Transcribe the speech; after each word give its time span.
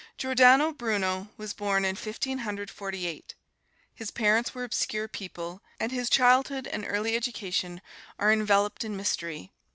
Giordano 0.17 0.73
Bruno 0.73 1.29
was 1.37 1.53
born 1.53 1.85
in 1.85 1.95
Fifteen 1.95 2.39
Hundred 2.39 2.71
Forty 2.71 3.05
eight. 3.05 3.35
His 3.93 4.09
parents 4.09 4.55
were 4.55 4.63
obscure 4.63 5.07
people, 5.07 5.61
and 5.79 5.91
his 5.91 6.09
childhood 6.09 6.65
and 6.65 6.83
early 6.87 7.15
education 7.15 7.83
are 8.17 8.31
enveloped 8.33 8.83
in 8.83 8.97
mystery. 8.97 9.51